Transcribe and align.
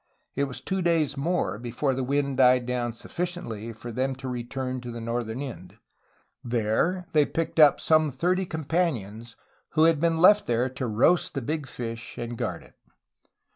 It 0.33 0.45
was 0.45 0.61
two 0.61 0.81
days 0.81 1.15
more 1.15 1.59
before 1.59 1.93
the 1.93 2.03
wind 2.03 2.37
died 2.37 2.65
down 2.65 2.91
sufficiently 2.93 3.71
for 3.71 3.91
them 3.91 4.15
to 4.15 4.27
return 4.27 4.81
to 4.81 4.89
the 4.89 4.99
northern 4.99 5.43
end. 5.43 5.77
There 6.43 7.05
they 7.13 7.23
picked 7.23 7.59
up 7.59 7.79
some 7.79 8.09
thirty 8.09 8.47
com 8.47 8.65
panions 8.65 9.35
who 9.73 9.83
had 9.83 10.01
been 10.01 10.17
left 10.17 10.47
there 10.47 10.69
to 10.69 10.87
roast 10.87 11.35
the 11.35 11.41
big 11.43 11.67
fish 11.67 12.17
and 12.17 12.35
guard 12.35 12.63
it. 12.63 12.73